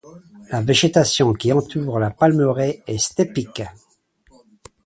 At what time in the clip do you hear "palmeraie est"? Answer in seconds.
2.09-2.97